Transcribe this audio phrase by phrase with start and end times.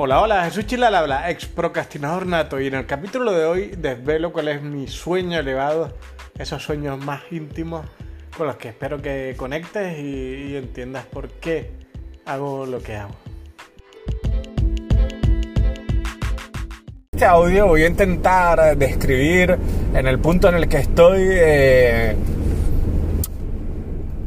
[0.00, 4.32] Hola, hola, Jesús Chilal habla, ex procrastinador nato, y en el capítulo de hoy desvelo
[4.32, 5.92] cuál es mi sueño elevado,
[6.38, 7.84] esos sueños más íntimos
[8.36, 11.72] con los que espero que conectes y, entiendas por qué
[12.26, 13.16] hago lo que hago.
[17.10, 19.58] Este audio voy a intentar describir
[19.92, 22.14] en el punto en el que estoy eh,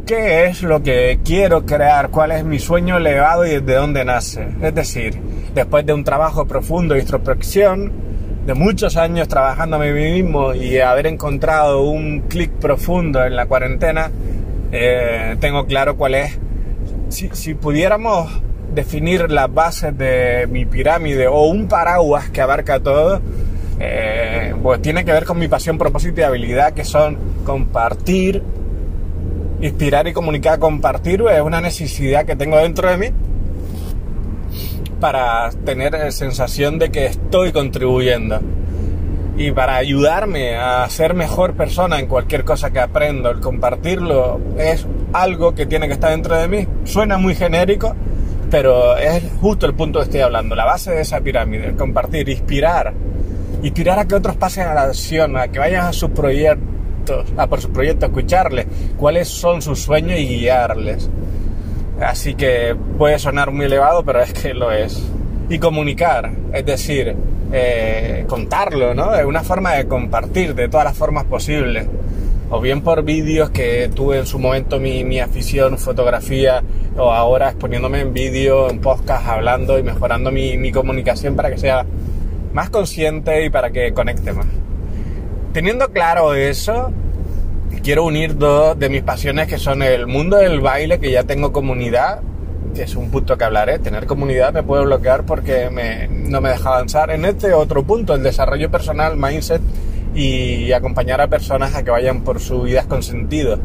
[0.05, 4.47] qué es lo que quiero crear, cuál es mi sueño elevado y desde dónde nace.
[4.61, 5.18] Es decir,
[5.54, 7.91] después de un trabajo profundo de introspección,
[8.46, 13.46] de muchos años trabajando a mí mismo y haber encontrado un clic profundo en la
[13.46, 14.11] cuarentena,
[14.71, 16.39] eh, tengo claro cuál es.
[17.10, 18.41] Si, pudiéramos
[18.74, 23.21] definir las bases de mi pirámide o un paraguas que abarca todo,
[23.79, 28.41] eh, pues tiene que ver con mi pasión, propósito y habilidad, que son compartir,
[29.61, 30.60] inspirar y comunicar.
[30.60, 33.08] Compartir es una necesidad que tengo dentro de mí
[35.00, 38.39] para tener sensación de que estoy contribuyendo
[39.38, 43.31] y para ayudarme a ser mejor persona en cualquier cosa que aprendo.
[43.31, 46.67] El compartirlo es algo que tiene que estar dentro de mí.
[46.83, 47.95] Suena muy genérico,
[48.52, 52.30] pero es justo el punto que estoy hablando, la base de esa pirámide, el compartir,
[52.30, 52.94] inspirar,
[53.63, 56.70] inspirar a que otros pasen a la acción, a que vayan a sus proyectos,
[57.38, 58.66] a por sus proyectos, escucharles
[58.97, 61.09] cuáles son sus sueños y guiarles.
[61.99, 65.03] Así que puede sonar muy elevado, pero es que lo es.
[65.49, 67.16] Y comunicar, es decir,
[67.52, 69.13] eh, contarlo, ¿no?
[69.16, 71.88] Es una forma de compartir de todas las formas posibles
[72.52, 76.61] o bien por vídeos que tuve en su momento mi, mi, afición, fotografía,
[76.97, 81.57] o ahora exponiéndome en vídeo, en podcast, hablando y mejorando mi, mi, comunicación para que
[81.57, 81.85] sea
[82.52, 84.47] más consciente y para que conecte más.
[85.53, 86.91] Teniendo claro eso,
[87.83, 91.52] quiero unir dos de mis pasiones que son el mundo del baile, que ya tengo
[91.52, 92.21] comunidad,
[92.73, 95.69] que es un punto que hablaré, tener comunidad me puede bloquear porque
[96.09, 97.11] no me deja avanzar.
[97.11, 99.62] En este otro punto, el desarrollo personal, mindset,
[100.16, 103.59] y acompañar a personas a que vayan por sus vidas con sentido.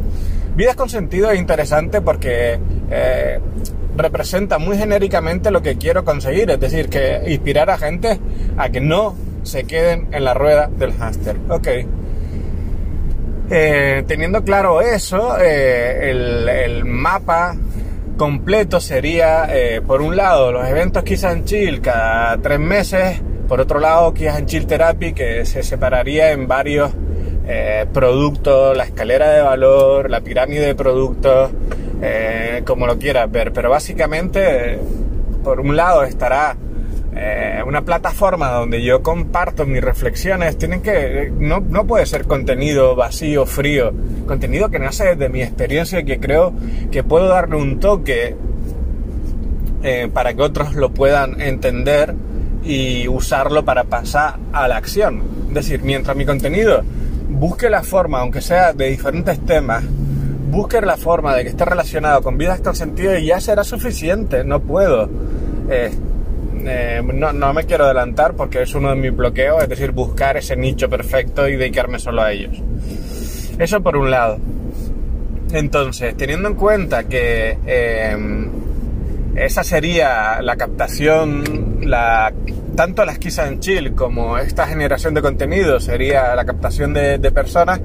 [0.57, 2.59] Vidas con sentido es interesante porque
[2.91, 3.41] eh,
[3.97, 8.19] representa muy genéricamente lo que quiero conseguir, es decir, que inspirar a gente
[8.57, 9.15] a que no
[9.47, 11.37] se queden en la rueda del hámster.
[11.49, 11.69] Ok.
[13.49, 17.55] Eh, teniendo claro eso, eh, el, el, mapa
[18.17, 23.61] completo sería, eh, por un lado, los eventos quizás en Chill cada tres meses, por
[23.61, 26.91] otro lado, Kia en Chill Therapy, que se separaría en varios
[27.93, 31.53] productos, la escalera de valor, la pirámide de productos,
[32.65, 33.53] como lo quieras ver.
[33.53, 34.81] Pero básicamente,
[35.45, 36.57] por un lado estará
[37.19, 40.59] eh, una plataforma donde yo comparto mis reflexiones.
[40.59, 43.93] Tienen que, no, no puede ser contenido vacío, frío.
[44.27, 46.53] Contenido que nace desde mi experiencia y que creo
[46.91, 48.37] que puedo darle un toque
[49.83, 52.15] eh, para que otros lo puedan entender
[52.63, 55.23] y usarlo para pasar a la acción.
[55.49, 56.83] Es decir, mientras mi contenido
[57.31, 59.85] busque la forma, aunque sea de diferentes temas,
[60.51, 64.45] busque la forma de que esté relacionado con vidas con sentido y ya será suficiente.
[64.45, 65.09] No puedo.
[65.71, 65.91] Eh,
[66.69, 70.37] eh, no, no, me quiero adelantar porque es uno de mis bloqueos, es decir, buscar
[70.37, 72.61] ese nicho perfecto y dedicarme solo a ellos.
[73.59, 74.39] Eso por un lado.
[75.53, 78.17] Entonces, teniendo en cuenta que eh,
[79.37, 82.33] esa sería la captación, la,
[82.75, 87.81] tanto la esquiza en chill como esta generación de contenido sería la captación de, personas.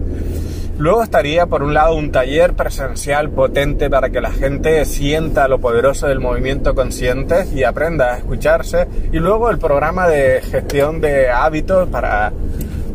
[0.81, 5.59] Luego estaría, por un lado, un taller presencial potente para que la gente sienta lo
[5.59, 8.87] poderoso del movimiento consciente y aprenda a escucharse.
[9.11, 12.33] Y luego el programa de gestión de hábitos para,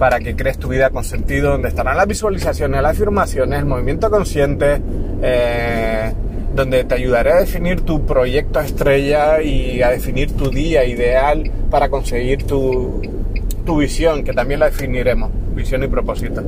[0.01, 4.11] para que crees tu vida con sentido, donde estarán las visualizaciones, las afirmaciones, el movimiento
[4.11, 4.83] consciente.
[5.23, 6.13] Eh,
[6.57, 11.89] donde te ayudaré a definir tu proyecto estrella y a definir tu día ideal para
[11.91, 13.03] conseguir tu,
[13.65, 16.43] tu visión, que también la definiremos, visión y propósito.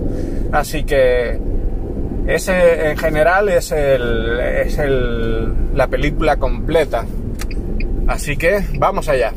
[0.52, 1.38] Así que
[2.26, 7.04] ese en general es, el, es el, la película completa.
[8.06, 9.32] Así que vamos allá.